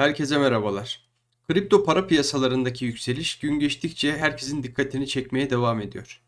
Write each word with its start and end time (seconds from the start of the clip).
Herkese 0.00 0.38
merhabalar. 0.38 1.00
Kripto 1.48 1.84
para 1.84 2.06
piyasalarındaki 2.06 2.84
yükseliş 2.84 3.38
gün 3.38 3.58
geçtikçe 3.58 4.18
herkesin 4.18 4.62
dikkatini 4.62 5.08
çekmeye 5.08 5.50
devam 5.50 5.80
ediyor. 5.80 6.20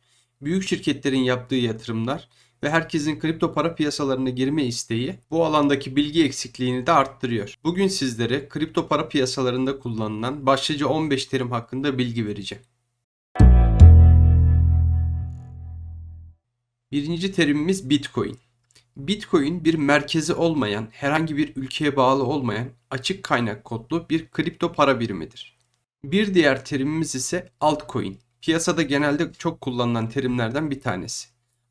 Büyük 0.42 0.68
şirketlerin 0.68 1.18
yaptığı 1.18 1.54
yatırımlar 1.54 2.29
ve 2.62 2.71
herkesin 2.71 3.19
kripto 3.19 3.54
para 3.54 3.74
piyasalarına 3.74 4.30
girme 4.30 4.64
isteği 4.64 5.14
bu 5.30 5.45
alandaki 5.45 5.96
bilgi 5.96 6.24
eksikliğini 6.24 6.87
de 6.87 6.93
arttırıyor. 6.93 7.54
Bugün 7.64 7.88
sizlere 7.88 8.48
kripto 8.48 8.88
para 8.88 9.08
piyasalarında 9.08 9.79
kullanılan 9.79 10.46
başlıca 10.46 10.86
15 10.86 11.27
terim 11.27 11.50
hakkında 11.50 11.98
bilgi 11.98 12.27
vereceğim. 12.27 12.64
Birinci 16.93 17.32
terimimiz 17.32 17.91
Bitcoin. 17.91 18.39
Bitcoin 18.96 19.64
bir 19.64 19.74
merkezi 19.74 20.34
olmayan, 20.34 20.88
herhangi 20.90 21.36
bir 21.36 21.56
ülkeye 21.56 21.96
bağlı 21.96 22.25
olmayan 22.25 22.68
açık 22.90 23.22
kaynak 23.22 23.64
kodlu 23.64 24.08
bir 24.11 24.29
kripto 24.30 24.72
para 24.72 25.00
birimidir. 25.00 25.58
Bir 26.04 26.34
diğer 26.34 26.64
terimimiz 26.64 27.14
ise 27.14 27.48
altcoin. 27.61 28.18
Piyasada 28.40 28.82
genelde 28.82 29.32
çok 29.32 29.61
kullanılan 29.61 30.08
terimlerden 30.08 30.70
bir 30.70 30.81
tanesi. 30.81 31.29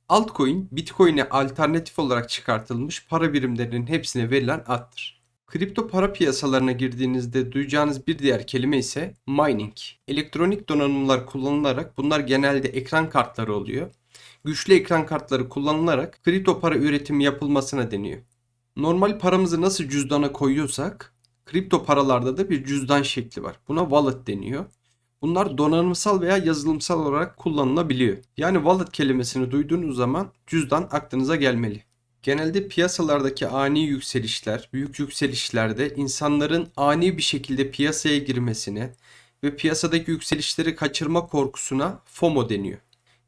Altcoin, 0.10 0.70
Bitcoin'e 0.72 1.30
alternatif 1.30 2.00
olarak 2.00 2.30
çıkartılmış 2.30 3.08
para 3.08 3.34
birimlerinin 3.34 3.88
hepsine 3.88 4.30
verilen 4.30 4.64
addır. 4.68 5.21
Kripto 5.52 5.88
para 5.88 6.14
piyasalarına 6.14 6.72
girdiğinizde 6.72 7.52
duyacağınız 7.52 8.08
bir 8.08 8.20
diğer 8.20 8.48
kelime 8.48 8.78
ise 8.78 9.14
mining. 9.28 9.74
Elektronik 10.08 10.70
donanımlar 10.70 11.26
kullanılarak 11.26 11.98
bunlar 11.98 12.20
genelde 12.20 12.70
ekran 12.70 13.10
kartları 13.10 13.56
oluyor 13.56 13.92
güçlü 14.46 14.74
ekran 14.74 15.06
kartları 15.06 15.50
kullanılarak 15.50 16.24
kripto 16.24 16.60
para 16.60 16.76
üretimi 16.76 17.24
yapılmasına 17.24 17.92
deniyor. 17.92 18.22
Normal 18.76 19.20
paramızı 19.20 19.62
nasıl 19.62 19.84
cüzdana 19.84 20.32
koyuyorsak 20.32 21.16
kripto 21.46 21.86
paralarda 21.86 22.38
da 22.38 22.50
bir 22.50 22.66
cüzdan 22.66 23.02
şekli 23.02 23.44
var. 23.44 23.60
Buna 23.68 23.82
wallet 23.82 24.28
deniyor. 24.28 24.66
Bunlar 25.22 25.58
donanımsal 25.58 26.22
veya 26.22 26.38
yazılımsal 26.38 27.06
olarak 27.06 27.38
kullanılabiliyor. 27.38 28.18
Yani 28.38 28.56
wallet 28.56 28.92
kelimesini 28.92 29.52
duyduğunuz 29.52 29.96
zaman 29.96 30.32
cüzdan 30.48 30.88
aklınıza 30.92 31.36
gelmeli. 31.36 31.84
Genelde 32.24 32.68
piyasalardaki 32.68 33.48
ani 33.48 33.84
yükselişler, 33.84 34.70
büyük 34.74 35.00
yükselişlerde 35.00 35.96
insanların 35.96 36.68
ani 36.78 37.18
bir 37.18 37.22
şekilde 37.22 37.72
piyasaya 37.72 38.18
girmesine 38.18 38.94
ve 39.44 39.56
piyasadaki 39.56 40.12
yükselişleri 40.12 40.76
kaçırma 40.76 41.28
korkusuna 41.28 42.02
FOMO 42.06 42.50
deniyor. 42.50 42.80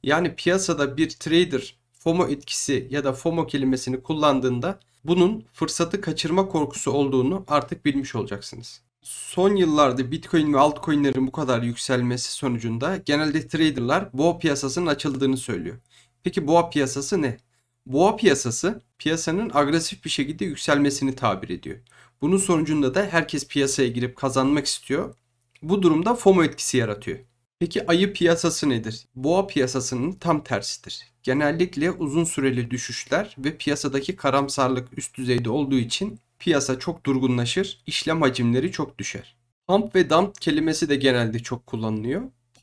Yani 0.04 0.36
piyasada 0.36 0.98
bir 0.98 1.10
trader 1.10 1.76
FOMO 1.92 2.28
etkisi 2.28 2.88
ya 2.90 3.04
da 3.04 3.14
FOMO 3.14 3.48
kelimesini 3.48 4.04
kullandığında 4.04 4.80
bunun 5.04 5.46
fırsatı 5.54 6.02
kaçırma 6.02 6.48
korkusu 6.48 6.92
olduğunu 6.92 7.44
artık 7.48 7.86
bilmiş 7.86 8.16
olacaksınız. 8.16 8.82
Son 9.02 9.56
yıllarda 9.56 10.12
Bitcoin 10.12 10.54
ve 10.54 10.60
altcoin'lerin 10.60 11.28
bu 11.28 11.32
kadar 11.32 11.62
yükselmesi 11.62 12.32
sonucunda 12.32 12.98
genelde 12.98 13.48
traderlar 13.48 14.14
boğa 14.14 14.38
piyasasının 14.38 14.88
açıldığını 14.88 15.38
söylüyor. 15.38 15.78
Peki 16.24 16.48
boğa 16.48 16.70
piyasası 16.70 17.22
ne? 17.22 17.38
Boğa 17.86 18.16
piyasası 18.16 18.82
piyasanın 18.98 19.52
agresif 19.54 20.06
bir 20.06 20.10
şekilde 20.10 20.46
yükselmesini 20.46 21.16
tabir 21.16 21.50
ediyor. 21.50 21.78
Bunun 22.22 22.38
sonucunda 22.38 22.96
da 22.96 23.08
herkes 23.12 23.48
piyasaya 23.48 23.88
girip 23.88 24.16
kazanmak 24.16 24.66
istiyor. 24.66 25.16
Bu 25.62 25.82
durumda 25.82 26.16
FOMO 26.16 26.44
etkisi 26.44 26.78
yaratıyor. 26.78 27.20
Peki 27.60 27.88
ayı 27.88 28.14
piyasası 28.14 28.70
nedir? 28.70 29.06
Boğa 29.16 29.48
piyasasının 29.48 30.12
tam 30.12 30.44
tersidir. 30.44 31.02
Genellikle 31.24 31.92
uzun 31.92 32.24
süreli 32.24 32.72
düşüşler 32.72 33.36
ve 33.38 33.58
piyasadaki 33.58 34.16
karamsarlık 34.16 34.98
üst 34.98 35.18
düzeyde 35.18 35.50
olduğu 35.50 35.78
için 35.78 36.20
piyasa 36.40 36.80
çok 36.80 37.06
durgunlaşır, 37.06 37.84
işlem 37.88 38.22
hacimleri 38.22 38.72
çok 38.72 38.98
düşer. 38.98 39.36
Pump 39.68 39.96
ve 39.96 40.10
dump 40.10 40.42
kelimesi 40.42 40.90
de 40.90 40.96
genelde 40.96 41.40
çok 41.40 41.68
kullanılıyor. 41.68 42.22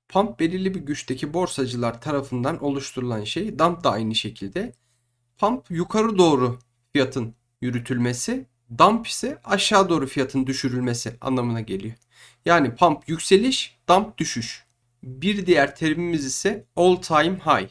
Pump 0.08 0.40
belirli 0.40 0.74
bir 0.74 0.80
güçteki 0.80 1.34
borsacılar 1.34 2.00
tarafından 2.00 2.64
oluşturulan 2.64 3.24
şey, 3.24 3.58
dump 3.58 3.84
da 3.84 3.90
aynı 3.90 4.14
şekilde. 4.14 4.72
Pump 5.40 5.70
yukarı 5.70 6.18
doğru 6.18 6.58
fiyatın 6.92 7.34
yürütülmesi, 7.60 8.46
dump 8.78 9.06
ise 9.06 9.38
aşağı 9.44 9.88
doğru 9.88 10.06
fiyatın 10.06 10.46
düşürülmesi 10.46 11.16
anlamına 11.20 11.60
geliyor. 11.60 11.94
Yani 12.44 12.74
pump 12.74 13.08
yükseliş, 13.08 13.78
dump 13.88 14.18
düşüş. 14.18 14.64
Bir 15.02 15.46
diğer 15.46 15.76
terimimiz 15.76 16.24
ise 16.24 16.64
all 16.76 16.96
time 16.96 17.38
high. 17.38 17.68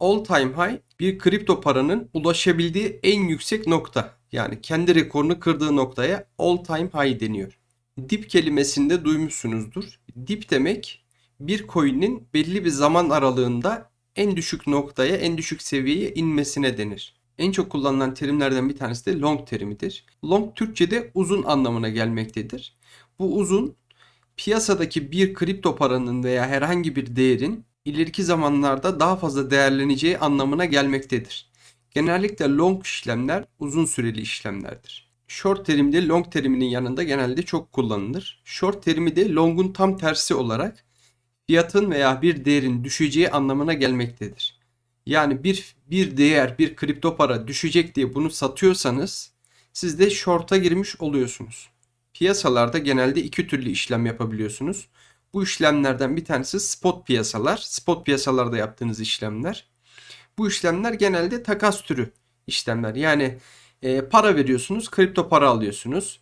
All 0.00 0.24
time 0.24 0.52
high 0.52 0.78
bir 1.00 1.18
kripto 1.18 1.60
paranın 1.60 2.10
ulaşabildiği 2.14 3.00
en 3.02 3.20
yüksek 3.20 3.66
nokta. 3.66 4.14
Yani 4.32 4.60
kendi 4.60 4.94
rekorunu 4.94 5.40
kırdığı 5.40 5.76
noktaya 5.76 6.26
all 6.38 6.56
time 6.56 6.88
high 6.94 7.20
deniyor. 7.20 7.58
Dip 8.08 8.30
kelimesini 8.30 8.90
de 8.90 9.04
duymuşsunuzdur. 9.04 9.84
Dip 10.26 10.50
demek 10.50 11.04
bir 11.40 11.66
coin'in 11.68 12.28
belli 12.34 12.64
bir 12.64 12.70
zaman 12.70 13.10
aralığında 13.10 13.90
en 14.18 14.36
düşük 14.36 14.66
noktaya, 14.66 15.16
en 15.16 15.38
düşük 15.38 15.62
seviyeye 15.62 16.14
inmesine 16.14 16.78
denir. 16.78 17.14
En 17.38 17.52
çok 17.52 17.70
kullanılan 17.70 18.14
terimlerden 18.14 18.68
bir 18.68 18.76
tanesi 18.76 19.06
de 19.06 19.18
long 19.18 19.48
terimidir. 19.48 20.04
Long 20.24 20.54
Türkçe'de 20.54 21.10
uzun 21.14 21.42
anlamına 21.42 21.88
gelmektedir. 21.88 22.76
Bu 23.18 23.36
uzun 23.36 23.76
piyasadaki 24.36 25.12
bir 25.12 25.34
kripto 25.34 25.76
paranın 25.76 26.24
veya 26.24 26.46
herhangi 26.46 26.96
bir 26.96 27.16
değerin 27.16 27.64
ileriki 27.84 28.24
zamanlarda 28.24 29.00
daha 29.00 29.16
fazla 29.16 29.50
değerleneceği 29.50 30.18
anlamına 30.18 30.64
gelmektedir. 30.64 31.50
Genellikle 31.90 32.44
long 32.44 32.84
işlemler 32.84 33.44
uzun 33.58 33.84
süreli 33.84 34.20
işlemlerdir. 34.20 35.08
Short 35.28 35.66
terimde 35.66 36.06
long 36.06 36.32
teriminin 36.32 36.66
yanında 36.66 37.02
genelde 37.02 37.42
çok 37.42 37.72
kullanılır. 37.72 38.42
Short 38.44 38.82
terimi 38.82 39.16
de 39.16 39.32
long'un 39.32 39.72
tam 39.72 39.98
tersi 39.98 40.34
olarak 40.34 40.84
fiyatın 41.48 41.90
veya 41.90 42.22
bir 42.22 42.44
değerin 42.44 42.84
düşeceği 42.84 43.30
anlamına 43.30 43.72
gelmektedir. 43.72 44.58
Yani 45.06 45.44
bir 45.44 45.76
bir 45.90 46.16
değer, 46.16 46.58
bir 46.58 46.76
kripto 46.76 47.16
para 47.16 47.48
düşecek 47.48 47.94
diye 47.94 48.14
bunu 48.14 48.30
satıyorsanız 48.30 49.32
siz 49.72 49.98
de 49.98 50.10
short'a 50.10 50.56
girmiş 50.56 51.00
oluyorsunuz. 51.00 51.70
Piyasalarda 52.14 52.78
genelde 52.78 53.22
iki 53.22 53.46
türlü 53.46 53.70
işlem 53.70 54.06
yapabiliyorsunuz. 54.06 54.88
Bu 55.34 55.42
işlemlerden 55.44 56.16
bir 56.16 56.24
tanesi 56.24 56.60
spot 56.60 57.06
piyasalar. 57.06 57.56
Spot 57.56 58.06
piyasalarda 58.06 58.56
yaptığınız 58.56 59.00
işlemler. 59.00 59.68
Bu 60.38 60.48
işlemler 60.48 60.92
genelde 60.92 61.42
takas 61.42 61.82
türü 61.82 62.10
işlemler. 62.46 62.94
Yani 62.94 63.38
e, 63.82 64.00
para 64.00 64.36
veriyorsunuz, 64.36 64.90
kripto 64.90 65.28
para 65.28 65.48
alıyorsunuz. 65.48 66.20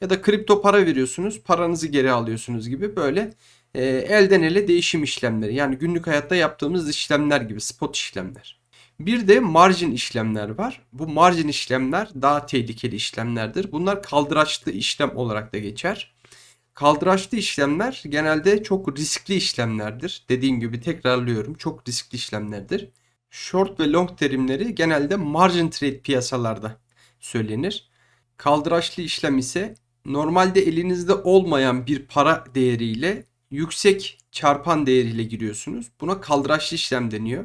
Ya 0.00 0.10
da 0.10 0.22
kripto 0.22 0.62
para 0.62 0.86
veriyorsunuz, 0.86 1.42
paranızı 1.42 1.86
geri 1.88 2.12
alıyorsunuz 2.12 2.68
gibi 2.68 2.96
böyle 2.96 3.34
e, 3.74 3.84
elden 3.84 4.42
ele 4.42 4.68
değişim 4.68 5.02
işlemleri. 5.02 5.54
Yani 5.54 5.76
günlük 5.76 6.06
hayatta 6.06 6.36
yaptığımız 6.36 6.90
işlemler 6.90 7.40
gibi 7.40 7.60
spot 7.60 7.96
işlemler. 7.96 8.60
Bir 9.00 9.28
de 9.28 9.40
margin 9.40 9.92
işlemler 9.92 10.48
var. 10.48 10.82
Bu 10.92 11.08
margin 11.08 11.48
işlemler 11.48 12.08
daha 12.22 12.46
tehlikeli 12.46 12.96
işlemlerdir. 12.96 13.72
Bunlar 13.72 14.02
kaldıraçlı 14.02 14.72
işlem 14.72 15.16
olarak 15.16 15.52
da 15.52 15.58
geçer. 15.58 16.14
Kaldıraçlı 16.74 17.38
işlemler 17.38 18.02
genelde 18.08 18.62
çok 18.62 18.98
riskli 18.98 19.34
işlemlerdir. 19.34 20.24
Dediğim 20.28 20.60
gibi 20.60 20.80
tekrarlıyorum 20.80 21.54
çok 21.54 21.88
riskli 21.88 22.16
işlemlerdir. 22.16 22.88
Short 23.30 23.80
ve 23.80 23.92
long 23.92 24.18
terimleri 24.18 24.74
genelde 24.74 25.16
margin 25.16 25.70
trade 25.70 26.00
piyasalarda 26.00 26.80
söylenir. 27.20 27.88
Kaldıraçlı 28.36 29.02
işlem 29.02 29.38
ise 29.38 29.74
normalde 30.06 30.60
elinizde 30.60 31.14
olmayan 31.14 31.86
bir 31.86 32.06
para 32.06 32.44
değeriyle 32.54 33.24
yüksek 33.54 34.18
çarpan 34.32 34.86
değeriyle 34.86 35.22
giriyorsunuz. 35.22 35.86
Buna 36.00 36.20
kaldıraçlı 36.20 36.74
işlem 36.74 37.10
deniyor. 37.10 37.44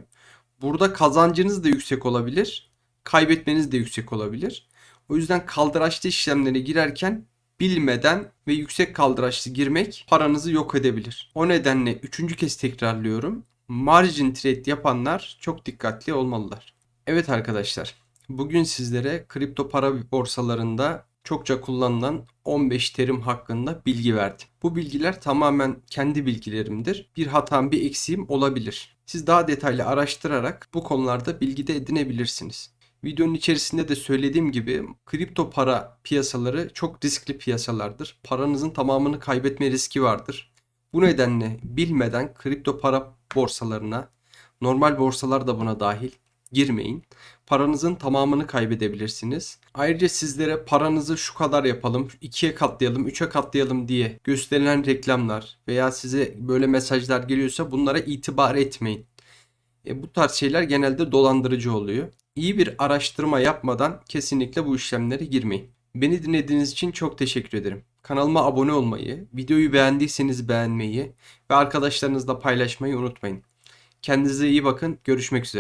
Burada 0.61 0.93
kazancınız 0.93 1.63
da 1.63 1.67
yüksek 1.67 2.05
olabilir. 2.05 2.71
Kaybetmeniz 3.03 3.71
de 3.71 3.77
yüksek 3.77 4.13
olabilir. 4.13 4.67
O 5.09 5.15
yüzden 5.15 5.45
kaldıraçlı 5.45 6.09
işlemlere 6.09 6.59
girerken 6.59 7.25
bilmeden 7.59 8.31
ve 8.47 8.53
yüksek 8.53 8.95
kaldıraçlı 8.95 9.51
girmek 9.51 10.05
paranızı 10.07 10.51
yok 10.51 10.75
edebilir. 10.75 11.31
O 11.35 11.47
nedenle 11.47 11.93
üçüncü 11.93 12.35
kez 12.35 12.55
tekrarlıyorum. 12.55 13.43
Margin 13.67 14.33
trade 14.33 14.69
yapanlar 14.69 15.37
çok 15.41 15.65
dikkatli 15.65 16.13
olmalılar. 16.13 16.73
Evet 17.07 17.29
arkadaşlar, 17.29 17.95
bugün 18.29 18.63
sizlere 18.63 19.25
kripto 19.27 19.69
para 19.69 20.11
borsalarında 20.11 21.05
çokça 21.29 21.61
kullanılan 21.61 22.25
15 22.45 22.89
terim 22.89 23.21
hakkında 23.21 23.81
bilgi 23.85 24.15
verdim. 24.15 24.47
Bu 24.63 24.75
bilgiler 24.75 25.21
tamamen 25.21 25.81
kendi 25.89 26.25
bilgilerimdir. 26.25 27.09
Bir 27.17 27.27
hatam, 27.27 27.71
bir 27.71 27.85
eksiğim 27.85 28.29
olabilir. 28.29 28.97
Siz 29.05 29.27
daha 29.27 29.47
detaylı 29.47 29.85
araştırarak 29.85 30.67
bu 30.73 30.83
konularda 30.83 31.41
bilgi 31.41 31.67
de 31.67 31.75
edinebilirsiniz. 31.75 32.73
Videonun 33.03 33.33
içerisinde 33.33 33.87
de 33.87 33.95
söylediğim 33.95 34.51
gibi 34.51 34.83
kripto 35.05 35.49
para 35.49 35.99
piyasaları 36.03 36.73
çok 36.73 37.05
riskli 37.05 37.37
piyasalardır. 37.37 38.19
Paranızın 38.23 38.69
tamamını 38.69 39.19
kaybetme 39.19 39.71
riski 39.71 40.03
vardır. 40.03 40.53
Bu 40.93 41.01
nedenle 41.01 41.59
bilmeden 41.63 42.33
kripto 42.33 42.79
para 42.79 43.15
borsalarına, 43.35 44.09
normal 44.61 44.99
borsalar 44.99 45.47
da 45.47 45.59
buna 45.59 45.79
dahil, 45.79 46.11
girmeyin. 46.51 47.03
Paranızın 47.47 47.95
tamamını 47.95 48.47
kaybedebilirsiniz. 48.47 49.59
Ayrıca 49.73 50.09
sizlere 50.09 50.63
paranızı 50.63 51.17
şu 51.17 51.33
kadar 51.33 51.63
yapalım, 51.63 52.07
ikiye 52.21 52.55
katlayalım, 52.55 53.07
üçe 53.07 53.29
katlayalım 53.29 53.87
diye 53.87 54.19
gösterilen 54.23 54.85
reklamlar 54.85 55.57
veya 55.67 55.91
size 55.91 56.35
böyle 56.37 56.67
mesajlar 56.67 57.23
geliyorsa 57.23 57.71
bunlara 57.71 57.99
itibar 57.99 58.55
etmeyin. 58.55 59.05
E, 59.87 60.03
bu 60.03 60.13
tarz 60.13 60.31
şeyler 60.31 60.63
genelde 60.63 61.11
dolandırıcı 61.11 61.73
oluyor. 61.73 62.07
İyi 62.35 62.57
bir 62.57 62.75
araştırma 62.79 63.39
yapmadan 63.39 64.01
kesinlikle 64.09 64.65
bu 64.65 64.75
işlemlere 64.75 65.25
girmeyin. 65.25 65.67
Beni 65.95 66.23
dinlediğiniz 66.23 66.71
için 66.71 66.91
çok 66.91 67.17
teşekkür 67.17 67.57
ederim. 67.57 67.83
Kanalıma 68.01 68.45
abone 68.45 68.73
olmayı, 68.73 69.27
videoyu 69.33 69.73
beğendiyseniz 69.73 70.49
beğenmeyi 70.49 71.11
ve 71.51 71.55
arkadaşlarınızla 71.55 72.39
paylaşmayı 72.39 72.97
unutmayın. 72.97 73.43
Kendinize 74.01 74.49
iyi 74.49 74.63
bakın. 74.63 74.99
Görüşmek 75.03 75.45
üzere. 75.45 75.57